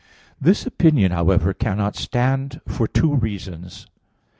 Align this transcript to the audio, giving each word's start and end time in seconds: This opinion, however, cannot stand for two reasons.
This 0.41 0.65
opinion, 0.65 1.11
however, 1.11 1.53
cannot 1.53 1.95
stand 1.95 2.59
for 2.65 2.87
two 2.87 3.13
reasons. 3.13 3.85